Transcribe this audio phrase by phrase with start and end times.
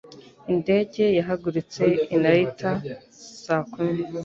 [0.53, 1.83] Indege yahagurutse
[2.15, 2.71] i Narita
[3.43, 4.01] saa kumi